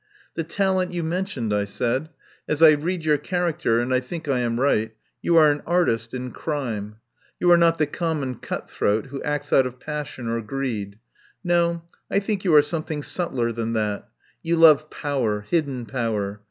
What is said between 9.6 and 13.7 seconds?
of passion or greed. No, I think you are something subtler